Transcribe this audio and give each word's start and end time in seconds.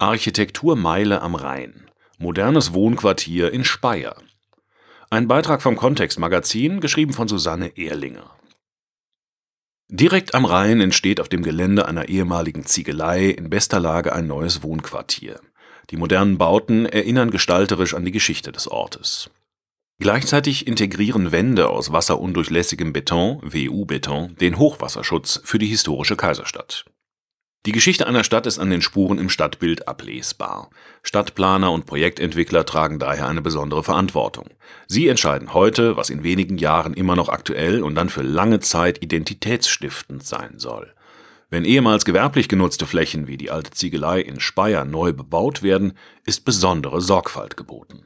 Architekturmeile 0.00 1.22
am 1.22 1.34
Rhein. 1.34 1.90
Modernes 2.18 2.72
Wohnquartier 2.72 3.52
in 3.52 3.64
Speyer. 3.64 4.14
Ein 5.10 5.26
Beitrag 5.26 5.60
vom 5.60 5.74
Kontext 5.74 6.20
Magazin, 6.20 6.80
geschrieben 6.80 7.12
von 7.12 7.26
Susanne 7.26 7.76
Ehrlinger. 7.76 8.30
Direkt 9.88 10.36
am 10.36 10.44
Rhein 10.44 10.80
entsteht 10.80 11.20
auf 11.20 11.28
dem 11.28 11.42
Gelände 11.42 11.88
einer 11.88 12.08
ehemaligen 12.08 12.64
Ziegelei 12.64 13.24
in 13.24 13.50
bester 13.50 13.80
Lage 13.80 14.12
ein 14.12 14.28
neues 14.28 14.62
Wohnquartier. 14.62 15.40
Die 15.90 15.96
modernen 15.96 16.38
Bauten 16.38 16.86
erinnern 16.86 17.32
gestalterisch 17.32 17.94
an 17.94 18.04
die 18.04 18.12
Geschichte 18.12 18.52
des 18.52 18.68
Ortes. 18.68 19.30
Gleichzeitig 19.98 20.68
integrieren 20.68 21.32
Wände 21.32 21.70
aus 21.70 21.90
wasserundurchlässigem 21.90 22.92
Beton 22.92 23.40
(WU-Beton) 23.42 24.36
den 24.36 24.58
Hochwasserschutz 24.58 25.40
für 25.42 25.58
die 25.58 25.66
historische 25.66 26.14
Kaiserstadt 26.14 26.84
die 27.66 27.72
Geschichte 27.72 28.06
einer 28.06 28.24
Stadt 28.24 28.46
ist 28.46 28.58
an 28.58 28.70
den 28.70 28.82
Spuren 28.82 29.18
im 29.18 29.28
Stadtbild 29.28 29.88
ablesbar. 29.88 30.70
Stadtplaner 31.02 31.72
und 31.72 31.86
Projektentwickler 31.86 32.64
tragen 32.64 32.98
daher 32.98 33.28
eine 33.28 33.42
besondere 33.42 33.82
Verantwortung. 33.82 34.46
Sie 34.86 35.08
entscheiden 35.08 35.52
heute, 35.52 35.96
was 35.96 36.08
in 36.08 36.22
wenigen 36.22 36.56
Jahren 36.56 36.94
immer 36.94 37.16
noch 37.16 37.28
aktuell 37.28 37.82
und 37.82 37.94
dann 37.96 38.08
für 38.08 38.22
lange 38.22 38.60
Zeit 38.60 39.02
identitätsstiftend 39.02 40.24
sein 40.24 40.58
soll. 40.58 40.94
Wenn 41.50 41.64
ehemals 41.64 42.04
gewerblich 42.04 42.48
genutzte 42.48 42.86
Flächen 42.86 43.26
wie 43.26 43.36
die 43.36 43.50
alte 43.50 43.72
Ziegelei 43.72 44.20
in 44.20 44.38
Speyer 44.38 44.84
neu 44.84 45.12
bebaut 45.12 45.62
werden, 45.62 45.94
ist 46.24 46.44
besondere 46.44 47.00
Sorgfalt 47.00 47.56
geboten 47.56 48.04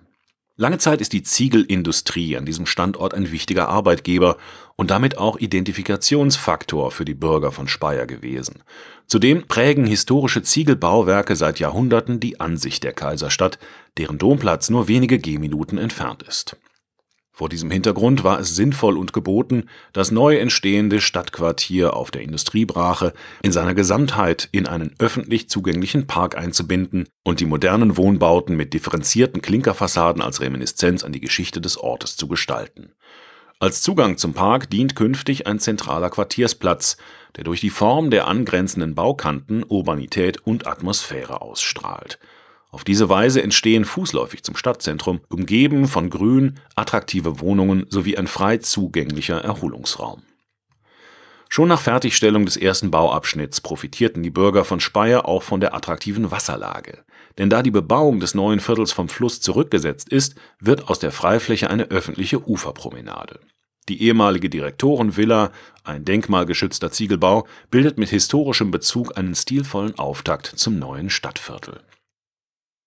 Lange 0.57 0.77
Zeit 0.79 1.01
ist 1.01 1.15
die 1.15 1.23
Ziegelindustrie 1.23 2.37
an 2.37 2.45
diesem 2.45 2.67
Standort 2.67 3.15
ein 3.15 3.33
wichtiger 3.33 3.69
Arbeitgeber 3.69 4.37
und 4.77 4.91
damit 4.91 5.17
auch 5.17 5.39
Identifikationsfaktor 5.39 6.91
für 6.91 7.07
die 7.07 7.15
Bürger 7.15 7.53
von 7.53 7.69
Speyer 7.69 8.07
gewesen. 8.07 8.63
Zudem 9.07 9.47
prägen 9.49 9.87
historische 9.87 10.43
Ziegelbauwerke 10.43 11.37
seit 11.37 11.59
Jahrhunderten 11.59 12.21
die 12.21 12.39
Ansicht 12.39 12.85
der 12.85 12.93
Kaiserstadt, 12.93 13.59
deren 13.97 14.19
Domplatz 14.19 14.69
nur 14.69 14.89
wenige 14.89 15.19
Gehminuten 15.19 15.79
entfernt 15.79 16.23
ist 16.23 16.57
vor 17.35 17.49
diesem 17.49 17.71
Hintergrund 17.71 18.25
war 18.25 18.39
es 18.41 18.55
sinnvoll 18.55 18.99
und 18.99 19.15
geboten, 19.15 19.71
das 19.95 20.11
neu 20.11 20.37
entstehende 20.37 21.01
Stadtquartier 21.01 21.97
auf 21.97 22.11
der 22.11 22.21
Industriebrache 22.21 23.15
in 23.43 23.53
seiner 23.53 23.73
Gesamtheit 23.73 24.51
in 24.53 24.67
einen 24.67 24.95
öffentlich 24.99 25.49
zugänglichen 25.49 26.07
Park 26.07 26.37
einzubinden 26.37 27.09
und 27.25 27.41
die 27.41 27.47
modernen 27.47 27.97
Wohnbauten 27.97 28.55
mit 28.55 28.75
differenzierten 28.75 29.41
Klinkerfassaden 29.41 30.21
als 30.21 30.43
Reminiszenz 30.43 31.05
an 31.05 31.13
die 31.13 31.23
Geschichte 31.23 31.63
des 31.63 31.79
Ortes 31.79 32.17
zu 32.17 32.29
gestalten. 32.29 32.93
Als 33.59 33.81
Zugang 33.81 34.19
zum 34.19 34.35
Park 34.35 34.69
dient 34.69 34.95
künftig 34.95 35.47
ein 35.47 35.59
zentraler 35.59 36.11
Quartiersplatz, 36.11 36.99
der 37.37 37.45
durch 37.45 37.63
die 37.63 37.71
Form 37.71 38.11
der 38.11 38.27
angrenzenden 38.27 38.95
Baukanten 38.95 39.65
Urbanität 39.67 40.47
und 40.47 40.67
Atmosphäre 40.67 41.41
ausstrahlt 41.41 42.19
auf 42.73 42.85
diese 42.85 43.11
Weise 43.11 43.43
entstehen 43.43 43.85
fußläufig 43.85 44.43
zum 44.43 44.57
Stadtzentrum, 44.57 45.21
umgeben 45.29 45.87
von 45.87 46.09
Grün, 46.09 46.59
attraktive 46.75 47.39
Wohnungen 47.39 47.85
sowie 47.91 48.17
ein 48.17 48.27
frei 48.27 48.57
zugänglicher 48.57 49.45
Erholungsraum. 49.45 50.23
Schon 51.51 51.69
nach 51.69 51.83
Fertigstellung 51.83 52.47
des 52.47 52.57
ersten 52.57 52.91
Bauabschnitts 52.91 53.61
profitierten 53.61 54.23
die 54.23 54.31
Bürger 54.31 54.65
von 54.65 54.81
Speyer 54.81 55.29
auch 55.29 55.43
von 55.43 55.61
der 55.61 55.75
attraktiven 55.75 56.31
Wasserlage. 56.31 57.05
Denn 57.37 57.51
da 57.51 57.63
die 57.63 57.71
Bebauung 57.71 58.21
des 58.21 58.35
neuen 58.35 58.59
Viertels 58.59 58.91
vom 58.91 59.11
Fluss 59.11 59.43
zurückgesetzt 59.43 60.09
ist, 60.09 60.35
wird 60.59 60.89
aus 60.89 60.99
der 60.99 61.13
Freifläche 61.13 61.69
eine 61.69 61.91
öffentliche 61.91 62.49
Uferpromenade. 62.49 63.41
Die 63.91 64.03
ehemalige 64.03 64.49
Direktorenvilla, 64.49 65.53
ein 65.85 66.07
denkmalgeschützter 66.07 66.91
Ziegelbau, 66.91 67.47
bildet 67.71 67.99
mit 67.99 68.09
historischem 68.09 68.71
Bezug 68.71 69.19
einen 69.19 69.35
stilvollen 69.35 69.99
Auftakt 69.99 70.47
zum 70.47 70.79
neuen 70.79 71.11
Stadtviertel 71.11 71.83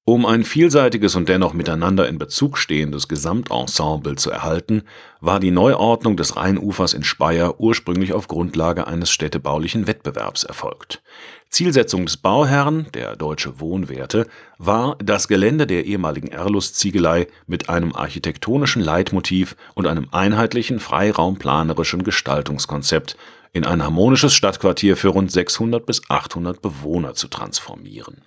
um 0.07 0.27
ein 0.27 0.43
vielseitiges 0.43 1.15
und 1.15 1.29
dennoch 1.29 1.53
miteinander 1.53 2.07
in 2.07 2.19
Bezug 2.19 2.59
stehendes 2.59 3.07
Gesamtensemble 3.07 4.15
zu 4.17 4.29
erhalten, 4.29 4.83
war 5.19 5.39
die 5.39 5.49
Neuordnung 5.49 6.15
des 6.15 6.35
Rheinufers 6.35 6.93
in 6.93 7.03
Speyer 7.03 7.59
ursprünglich 7.59 8.13
auf 8.13 8.27
Grundlage 8.27 8.85
eines 8.85 9.09
städtebaulichen 9.09 9.87
Wettbewerbs 9.87 10.43
erfolgt. 10.43 11.01
Zielsetzung 11.49 12.05
des 12.05 12.17
Bauherrn, 12.17 12.85
der 12.93 13.15
Deutsche 13.15 13.59
Wohnwerte, 13.59 14.27
war, 14.59 14.95
das 14.99 15.27
Gelände 15.27 15.65
der 15.65 15.85
ehemaligen 15.85 16.27
Erlus-Ziegelei 16.27 17.25
mit 17.47 17.69
einem 17.69 17.95
architektonischen 17.95 18.83
Leitmotiv 18.83 19.55
und 19.73 19.87
einem 19.87 20.09
einheitlichen 20.11 20.79
freiraumplanerischen 20.79 22.03
Gestaltungskonzept 22.03 23.17
in 23.53 23.65
ein 23.65 23.81
harmonisches 23.81 24.35
Stadtquartier 24.35 24.97
für 24.97 25.07
rund 25.07 25.31
600 25.31 25.83
bis 25.83 26.07
800 26.09 26.61
Bewohner 26.61 27.15
zu 27.15 27.27
transformieren 27.27 28.21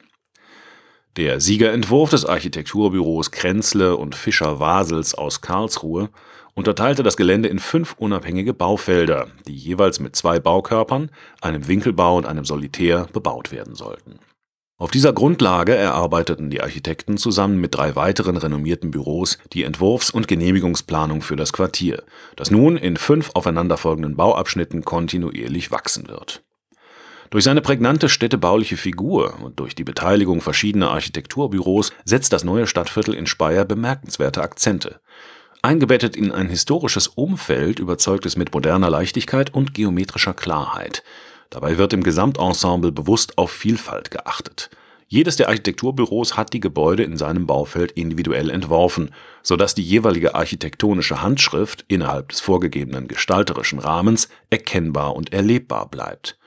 der 1.19 1.41
Siegerentwurf 1.41 2.11
des 2.11 2.25
Architekturbüros 2.25 3.33
Kränzle 3.33 3.97
und 3.97 4.15
Fischer-Wasels 4.15 5.17
aus 5.17 5.41
Karlsruhe 5.41 6.11
unterteilte 6.55 7.03
das 7.03 7.17
Gelände 7.17 7.49
in 7.49 7.59
fünf 7.59 7.97
unabhängige 7.99 8.55
Baufelder, 8.55 9.27
die 9.49 9.57
jeweils 9.57 9.99
mit 9.99 10.15
zwei 10.15 10.39
Baukörpern, 10.39 11.11
einem 11.41 11.67
Winkelbau 11.67 12.19
und 12.19 12.27
einem 12.27 12.45
Solitär 12.45 13.09
bebaut 13.13 13.51
werden 13.51 13.75
sollten. 13.75 14.21
Auf 14.79 14.93
dieser 14.93 15.13
Grundlage 15.13 15.75
erarbeiteten 15.75 16.51
die 16.51 16.61
Architekten 16.61 17.17
zusammen 17.17 17.61
mit 17.61 17.75
drei 17.75 17.97
weiteren 17.97 18.37
renommierten 18.37 18.93
Büros 18.93 19.39
die 19.53 19.65
Entwurfs 19.65 20.11
und 20.11 20.29
Genehmigungsplanung 20.29 21.21
für 21.21 21.35
das 21.35 21.53
Quartier, 21.53 22.05
das 22.37 22.53
nun 22.53 22.77
in 22.77 22.97
fünf 22.97 23.33
aufeinanderfolgenden 23.35 24.15
Bauabschnitten 24.15 24.85
kontinuierlich 24.85 25.73
wachsen 25.73 26.07
wird 26.07 26.45
durch 27.31 27.45
seine 27.45 27.61
prägnante 27.61 28.09
städtebauliche 28.09 28.77
Figur 28.77 29.39
und 29.43 29.61
durch 29.61 29.75
die 29.75 29.85
Beteiligung 29.85 30.41
verschiedener 30.41 30.91
Architekturbüros 30.91 31.93
setzt 32.05 32.33
das 32.33 32.45
neue 32.45 32.67
Stadtviertel 32.67 33.15
in 33.15 33.27
Speyer 33.27 33.65
bemerkenswerte 33.65 34.43
Akzente. 34.43 35.01
Eingebettet 35.61 36.17
in 36.17 36.33
ein 36.33 36.49
historisches 36.49 37.09
Umfeld 37.09 37.81
überzeugt 37.81 38.25
es 38.25 38.37
mit 38.37 38.55
moderner 38.55 38.91
Leichtigkeit 38.91 39.53
und 39.53 39.75
geometrischer 39.75 40.33
Klarheit. 40.33 41.03
Dabei 41.51 41.79
wird 41.79 41.93
im 41.93 42.03
Gesamtensemble 42.03 42.93
bewusst 42.93 43.37
auf 43.37 43.51
Vielfalt 43.51 44.11
geachtet. 44.11 44.71
Jedes 45.11 45.37
der 45.37 45.49
Architekturbüros 45.49 46.37
hat 46.37 46.53
die 46.53 46.61
Gebäude 46.61 47.03
in 47.03 47.17
seinem 47.17 47.47
Baufeld 47.47 47.93
individuell 47.93 48.51
entworfen, 48.51 49.15
sodass 49.43 49.75
die 49.75 49.83
jeweilige 49.83 50.35
architektonische 50.35 51.23
Handschrift 51.23 51.85
innerhalb 51.89 52.29
des 52.29 52.41
vorgegebenen 52.41 53.09
gestalterischen 53.09 53.79
Rahmens 53.79 54.29
erkennbar 54.51 55.17
und 55.17 55.33
erlebbar 55.33 55.89
bleibt 55.89 56.39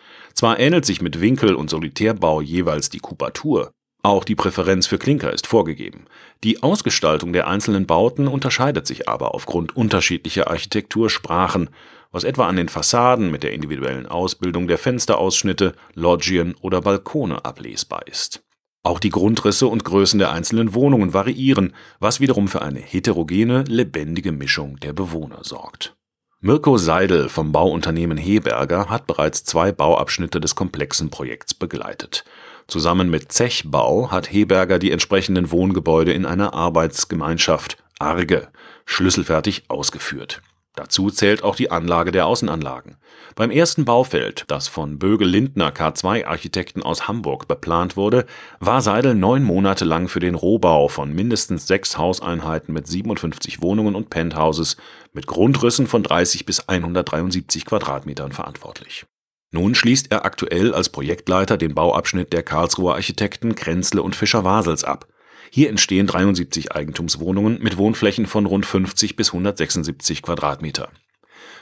zwar 0.42 0.60
ähnelt 0.60 0.88
sich 0.88 1.04
mit 1.04 1.22
Winkel 1.22 1.54
und 1.54 1.70
Solitärbau 1.70 2.42
jeweils 2.42 2.90
die 2.90 2.98
Kubatur, 2.98 3.74
auch 4.02 4.24
die 4.24 4.34
Präferenz 4.34 4.88
für 4.88 4.98
Klinker 4.98 5.32
ist 5.32 5.46
vorgegeben. 5.46 6.06
Die 6.44 6.64
Ausgestaltung 6.64 7.32
der 7.32 7.48
einzelnen 7.48 7.86
Bauten 7.86 8.28
unterscheidet 8.28 8.88
sich 8.88 9.08
aber 9.08 9.36
aufgrund 9.36 9.78
unterschiedlicher 9.78 10.50
Architektursprachen, 10.50 11.70
was 12.12 12.24
etwa 12.24 12.48
an 12.48 12.56
den 12.56 12.70
Fassaden 12.70 13.30
mit 13.30 13.44
der 13.44 13.54
individuellen 13.54 14.08
Ausbildung 14.08 14.68
der 14.68 14.80
Fensterausschnitte, 14.80 15.76
Loggien 15.94 16.56
oder 16.60 16.82
Balkone 16.82 17.46
ablesbar 17.46 18.08
ist. 18.08 18.44
Auch 18.82 18.98
die 18.98 19.10
Grundrisse 19.10 19.68
und 19.68 19.86
Größen 19.86 20.18
der 20.18 20.32
einzelnen 20.32 20.74
Wohnungen 20.74 21.14
variieren, 21.14 21.76
was 22.00 22.20
wiederum 22.20 22.48
für 22.48 22.64
eine 22.64 22.80
heterogene, 22.80 23.64
lebendige 23.68 24.32
Mischung 24.32 24.78
der 24.80 24.94
Bewohner 24.94 25.44
sorgt 25.44 25.96
Mirko 26.44 26.80
Seidel 26.80 27.30
vom 27.30 27.52
Bauunternehmen 27.52 28.18
Heberger 28.18 28.90
hat 28.90 29.06
bereits 29.06 29.44
zwei 29.44 29.72
Bauabschnitte 29.72 30.40
des 30.40 30.56
komplexen 30.56 31.12
Projekts 31.12 31.54
begleitet. 31.54 32.26
Zusammen 32.66 33.12
mit 33.12 33.32
Zechbau 33.32 34.10
hat 34.10 34.34
Heberger 34.34 34.80
die 34.80 34.90
entsprechenden 34.90 35.52
Wohngebäude 35.52 36.14
in 36.14 36.26
einer 36.26 36.56
Arbeitsgemeinschaft 36.56 37.78
(Arge) 38.00 38.48
schlüsselfertig 38.86 39.66
ausgeführt 39.68 40.42
Dazu 40.74 41.10
zählt 41.10 41.44
auch 41.44 41.58
die 41.58 41.70
Anlage 41.70 42.12
der 42.12 42.26
Außenanlagen. 42.28 42.96
Beim 43.36 43.52
ersten 43.52 43.84
Baufeld, 43.84 44.46
das 44.48 44.70
von 44.70 45.00
Bögel-Lindner 45.00 45.72
K2-Architekten 45.72 46.82
aus 46.82 47.10
Hamburg 47.10 47.50
beplant 47.50 47.98
wurde, 47.98 48.26
war 48.62 48.82
Seidel 48.82 49.14
neun 49.14 49.44
Monate 49.44 49.84
lang 49.84 50.08
für 50.08 50.22
den 50.22 50.36
Rohbau 50.36 50.88
von 50.88 51.14
mindestens 51.14 51.68
sechs 51.68 51.98
Hauseinheiten 51.98 52.74
mit 52.74 52.88
57 52.88 53.62
Wohnungen 53.62 53.96
und 53.96 54.10
Penthouses 54.10 54.78
mit 55.12 55.28
Grundrissen 55.28 55.88
von 55.88 56.04
30 56.04 56.46
bis 56.46 56.70
173 56.70 57.66
Quadratmetern 57.66 58.32
verantwortlich. 58.32 59.06
Nun 59.54 59.76
schließt 59.76 60.10
er 60.12 60.24
aktuell 60.24 60.74
als 60.74 60.88
Projektleiter 60.88 61.58
den 61.58 61.76
Bauabschnitt 61.76 62.32
der 62.32 62.44
Karlsruher 62.44 62.96
Architekten 62.96 63.56
Krenzle 63.56 64.02
und 64.02 64.16
Fischer-Wasels 64.16 64.86
ab 64.86 65.11
hier 65.54 65.68
entstehen 65.68 66.08
73 66.08 66.72
Eigentumswohnungen 66.72 67.62
mit 67.62 67.76
Wohnflächen 67.76 68.26
von 68.26 68.46
rund 68.46 68.66
50 68.66 69.18
bis 69.18 69.34
176 69.34 70.22
Quadratmeter. 70.22 70.90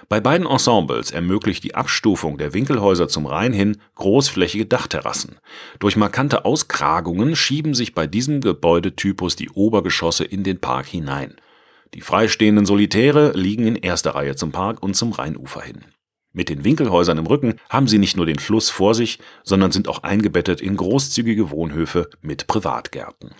Bei 0.09 0.19
beiden 0.19 0.45
Ensembles 0.45 1.09
ermöglicht 1.09 1.63
die 1.63 1.74
Abstufung 1.74 2.38
der 2.38 2.53
Winkelhäuser 2.53 3.07
zum 3.07 3.25
Rhein 3.25 3.51
hin 3.51 3.77
großflächige 3.95 4.68
Dachterrassen. 4.68 5.38
Durch 5.80 5.95
markante 5.95 6.45
Auskragungen 6.45 7.36
schieben 7.36 7.74
sich 7.74 7.95
bei 7.95 8.06
diesem 8.06 8.41
Gebäudetypus 8.41 9.36
die 9.36 9.50
Obergeschosse 9.50 10.24
in 10.24 10.44
den 10.44 10.62
Park 10.62 10.85
hinein. 10.85 11.35
Die 11.95 12.01
freistehenden 12.01 12.68
Solitäre 12.68 13.31
liegen 13.33 13.65
in 13.65 13.75
erster 13.75 14.12
Reihe 14.12 14.35
zum 14.35 14.51
Park 14.51 14.83
und 14.83 14.95
zum 14.95 15.13
Rheinufer 15.13 15.62
hin 15.62 15.83
Mit 16.31 16.50
den 16.50 16.63
Winkelhäusern 16.63 17.18
im 17.18 17.25
Rücken 17.25 17.56
haben 17.69 17.88
sie 17.88 17.97
nicht 17.97 18.18
nur 18.18 18.27
den 18.27 18.38
Fluss 18.38 18.69
vor 18.69 18.94
sich, 18.94 19.18
sondern 19.44 19.71
sind 19.71 19.88
auch 19.88 20.03
eingebettet 20.03 20.62
in 20.62 20.77
großzügige 20.77 21.50
Wohnhöfe 21.50 22.07
mit 22.21 22.45
Privatgärten. 22.45 23.31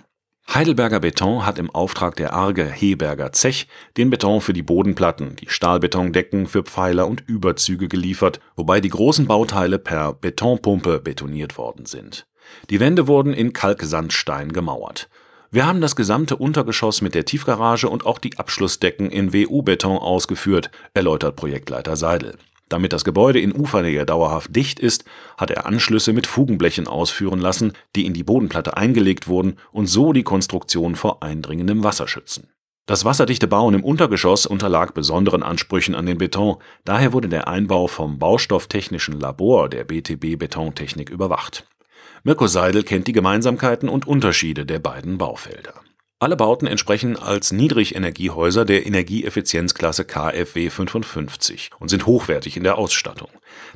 Heidelberger 0.52 1.00
Beton 1.00 1.46
hat 1.46 1.60
im 1.60 1.70
Auftrag 1.70 2.16
der 2.16 2.34
Arge 2.34 2.66
Heberger 2.66 3.32
Zech 3.32 3.68
den 3.98 4.10
Beton 4.10 4.42
für 4.42 4.52
die 4.52 4.64
Bodenplatten, 4.64 5.36
die 5.36 5.48
Stahlbetondecken 5.48 6.48
für 6.48 6.64
Pfeiler 6.64 7.06
und 7.06 7.22
Überzüge 7.28 7.88
geliefert, 7.88 8.40
wobei 8.56 8.82
die 8.82 8.90
großen 8.90 9.28
Bauteile 9.28 9.78
per 9.78 10.14
Betonpumpe 10.14 11.02
betoniert 11.02 11.60
worden 11.60 11.86
sind. 11.86 12.26
Die 12.72 12.80
Wände 12.80 13.08
wurden 13.08 13.34
in 13.34 13.54
Kalksandstein 13.54 14.52
gemauert. 14.52 15.08
Wir 15.52 15.68
haben 15.68 15.82
das 15.82 15.96
gesamte 15.96 16.36
Untergeschoss 16.36 17.02
mit 17.02 17.14
der 17.14 17.26
Tiefgarage 17.26 17.88
und 17.88 18.08
auch 18.08 18.18
die 18.18 18.38
Abschlussdecken 18.38 19.12
in 19.12 19.32
WU-Beton 19.32 19.98
ausgeführt, 19.98 20.72
erläutert 20.96 21.36
Projektleiter 21.36 21.96
Seidel. 21.96 22.38
Damit 22.70 22.94
das 22.94 23.04
Gebäude 23.04 23.40
in 23.40 23.52
Ufernähe 23.52 24.06
dauerhaft 24.06 24.56
dicht 24.56 24.80
ist, 24.80 25.04
hat 25.38 25.50
er 25.50 25.66
Anschlüsse 25.66 26.14
mit 26.14 26.28
Fugenblechen 26.28 26.88
ausführen 26.88 27.40
lassen, 27.40 27.74
die 27.96 28.06
in 28.06 28.14
die 28.14 28.24
Bodenplatte 28.24 28.78
eingelegt 28.78 29.28
wurden 29.28 29.58
und 29.72 29.88
so 29.88 30.14
die 30.14 30.24
Konstruktion 30.24 30.96
vor 30.96 31.24
eindringendem 31.24 31.84
Wasser 31.84 32.08
schützen. 32.08 32.50
Das 32.86 33.06
wasserdichte 33.06 33.48
Bauen 33.48 33.76
im 33.76 33.84
Untergeschoss 33.84 34.46
unterlag 34.46 34.94
besonderen 34.94 35.44
Ansprüchen 35.44 35.94
an 35.96 36.06
den 36.06 36.18
Beton, 36.18 36.58
daher 36.86 37.12
wurde 37.14 37.30
der 37.30 37.48
Einbau 37.48 37.88
vom 37.88 38.18
Baustofftechnischen 38.18 39.20
Labor 39.20 39.70
der 39.70 39.84
BTB 39.84 40.38
Betontechnik 40.38 41.10
überwacht. 41.10 41.68
Mirko 42.24 42.48
Seidel 42.48 42.84
kennt 42.84 43.08
die 43.08 43.14
Gemeinsamkeiten 43.14 43.90
und 43.90 44.08
Unterschiede 44.08 44.66
der 44.66 44.80
beiden 44.80 45.18
Baufelder 45.18 45.74
alle 46.22 46.36
Bauten 46.36 46.68
entsprechen 46.68 47.16
als 47.16 47.54
Niedrigenergiehäuser 47.54 48.66
der 48.66 48.86
Energieeffizienzklasse 48.86 50.04
KfW 50.04 50.70
55 50.70 51.72
und 51.80 51.88
sind 51.88 52.06
hochwertig 52.06 52.58
in 52.58 52.64
der 52.64 52.78
Ausstattung. 52.78 53.30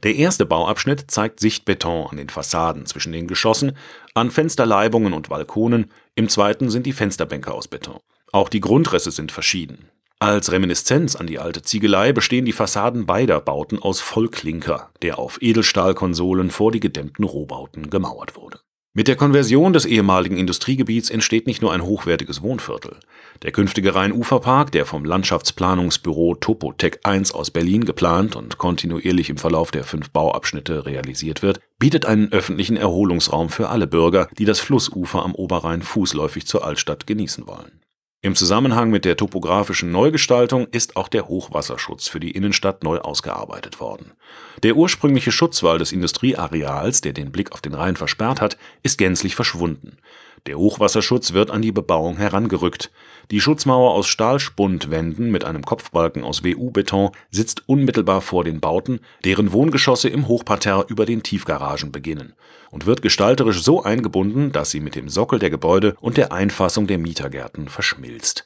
Der 0.03 0.15
erste 0.15 0.45
Bauabschnitt 0.45 1.09
zeigt 1.09 1.39
Sichtbeton 1.39 2.07
an 2.07 2.17
den 2.17 2.27
Fassaden 2.27 2.85
zwischen 2.85 3.13
den 3.13 3.27
Geschossen, 3.27 3.77
an 4.13 4.29
Fensterleibungen 4.29 5.13
und 5.13 5.29
Balkonen, 5.29 5.89
im 6.15 6.27
zweiten 6.27 6.69
sind 6.69 6.85
die 6.85 6.91
Fensterbänke 6.91 7.53
aus 7.53 7.69
Beton. 7.69 7.99
Auch 8.33 8.49
die 8.49 8.59
Grundrisse 8.61 9.11
sind 9.11 9.31
verschieden. 9.31 9.89
Als 10.19 10.51
Reminiszenz 10.51 11.15
an 11.15 11.27
die 11.27 11.39
alte 11.39 11.61
Ziegelei 11.61 12.11
bestehen 12.11 12.45
die 12.45 12.51
Fassaden 12.51 13.05
beider 13.05 13.39
Bauten 13.39 13.79
aus 13.79 14.01
Vollklinker, 14.01 14.91
der 15.01 15.17
auf 15.17 15.41
Edelstahlkonsolen 15.41 16.51
vor 16.51 16.73
die 16.73 16.81
gedämmten 16.81 17.23
Rohbauten 17.23 17.89
gemauert 17.89 18.35
wurde 18.35 18.59
mit 18.95 19.07
der 19.07 19.15
Konversion 19.15 19.73
des 19.73 19.85
ehemaligen 19.85 20.37
Industriegebiets 20.37 21.09
entsteht 21.09 21.47
nicht 21.47 21.63
nur 21.63 21.73
ein 21.73 21.81
hochwertiges 21.81 22.43
Wohnviertel. 22.43 22.97
Der 23.41 23.51
künftige 23.51 23.95
Rheinuferpark, 23.95 24.71
der 24.71 24.85
vom 24.85 25.03
Landschaftsplanungsbüro 25.03 26.35
Topotec 26.35 26.99
1 27.03 27.31
aus 27.31 27.49
Berlin 27.49 27.85
geplant 27.85 28.35
und 28.35 28.59
kontinuierlich 28.59 29.31
im 29.31 29.37
Verlauf 29.37 29.71
der 29.71 29.83
fünf 29.83 30.11
Bauabschnitte 30.11 30.85
realisiert 30.85 31.41
wird, 31.41 31.59
bietet 31.79 32.05
einen 32.05 32.31
öffentlichen 32.31 32.77
Erholungsraum 32.77 33.49
für 33.49 33.69
alle 33.69 33.87
Bürger, 33.87 34.29
die 34.37 34.45
das 34.45 34.59
Flussufer 34.59 35.23
am 35.23 35.33
Oberrhein 35.33 35.81
fußläufig 35.81 36.45
zur 36.45 36.63
Altstadt 36.63 37.07
genießen 37.07 37.47
wollen 37.47 37.82
im 38.23 38.35
Zusammenhang 38.35 38.89
mit 38.89 39.03
der 39.03 39.17
topografischen 39.17 39.91
Neugestaltung 39.91 40.67
ist 40.71 40.95
auch 40.95 41.09
der 41.09 41.27
Hochwasserschutz 41.27 42.07
für 42.07 42.21
die 42.21 42.31
Innenstadt 42.31 42.81
neu 42.81 42.99
ausgearbeitet 42.99 43.81
worden. 43.81 44.13
Der 44.63 44.77
ursprüngliche 44.77 45.33
Schutzwall 45.33 45.77
des 45.77 45.91
Industrieareals, 45.91 47.01
der 47.01 47.11
den 47.11 47.33
Blick 47.33 47.51
auf 47.51 47.59
den 47.59 47.73
Rhein 47.73 47.97
versperrt 47.97 48.39
hat, 48.39 48.57
ist 48.81 48.97
gänzlich 48.97 49.35
verschwunden 49.35 49.97
der 50.45 50.57
Hochwasserschutz 50.57 51.31
wird 51.31 51.51
an 51.51 51.61
die 51.61 51.71
Bebauung 51.71 52.17
herangerückt. 52.17 52.91
Die 53.31 53.39
Schutzmauer 53.39 53.91
aus 53.91 54.07
Stahlspundwänden 54.07 55.31
mit 55.31 55.45
einem 55.45 55.63
Kopfbalken 55.63 56.23
aus 56.23 56.43
WU-Beton 56.43 57.11
sitzt 57.31 57.67
unmittelbar 57.69 58.19
vor 58.19 58.43
den 58.43 58.59
Bauten, 58.59 58.99
deren 59.23 59.53
Wohngeschosse 59.53 60.09
im 60.09 60.27
Hochparterre 60.27 60.85
über 60.89 61.05
den 61.05 61.23
Tiefgaragen 61.23 61.93
beginnen 61.93 62.33
und 62.71 62.85
wird 62.85 63.01
gestalterisch 63.01 63.63
so 63.63 63.83
eingebunden, 63.83 64.51
dass 64.51 64.71
sie 64.71 64.81
mit 64.81 64.95
dem 64.95 65.07
Sockel 65.07 65.39
der 65.39 65.49
Gebäude 65.49 65.95
und 66.01 66.17
der 66.17 66.33
Einfassung 66.33 66.87
der 66.87 66.97
Mietergärten 66.97 67.69
verschmilzt. 67.69 68.43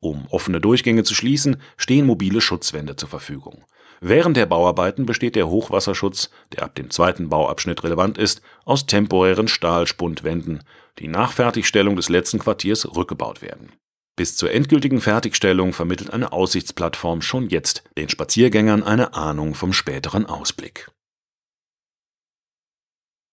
Um 0.00 0.26
offene 0.30 0.60
Durchgänge 0.60 1.02
zu 1.02 1.14
schließen, 1.14 1.58
stehen 1.76 2.06
mobile 2.06 2.40
Schutzwände 2.40 2.96
zur 2.96 3.08
Verfügung. 3.10 3.64
Während 4.06 4.36
der 4.36 4.44
Bauarbeiten 4.44 5.06
besteht 5.06 5.34
der 5.34 5.48
Hochwasserschutz, 5.48 6.28
der 6.52 6.62
ab 6.62 6.74
dem 6.74 6.90
zweiten 6.90 7.30
Bauabschnitt 7.30 7.82
relevant 7.84 8.18
ist, 8.18 8.42
aus 8.66 8.84
temporären 8.84 9.48
Stahlspundwänden 9.48 10.62
die 10.98 11.08
nach 11.08 11.32
Fertigstellung 11.32 11.96
des 11.96 12.10
letzten 12.10 12.38
Quartiers 12.38 12.86
rückgebaut 12.94 13.40
werden. 13.40 13.72
Bis 14.14 14.36
zur 14.36 14.52
endgültigen 14.52 15.00
Fertigstellung 15.00 15.72
vermittelt 15.72 16.10
eine 16.10 16.32
Aussichtsplattform 16.32 17.22
schon 17.22 17.48
jetzt 17.48 17.82
den 17.96 18.10
Spaziergängern 18.10 18.82
eine 18.82 19.14
Ahnung 19.14 19.54
vom 19.54 19.72
späteren 19.72 20.26
Ausblick. 20.26 20.90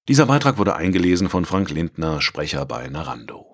Dieser 0.07 0.25
Beitrag 0.25 0.57
wurde 0.57 0.77
eingelesen 0.77 1.27
von 1.27 1.43
Frank 1.43 1.69
Lindner, 1.69 2.21
Sprecher 2.21 2.65
bei 2.65 2.87
Narando 2.87 3.50